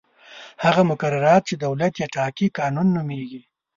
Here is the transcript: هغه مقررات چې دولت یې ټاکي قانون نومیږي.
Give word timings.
هغه 0.63 0.81
مقررات 0.91 1.41
چې 1.49 1.55
دولت 1.65 1.93
یې 2.01 2.07
ټاکي 2.15 2.47
قانون 2.57 2.87
نومیږي. 2.95 3.41